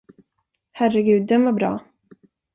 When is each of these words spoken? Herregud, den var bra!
Herregud, 0.71 1.27
den 1.29 1.45
var 1.45 1.53
bra! 1.53 1.71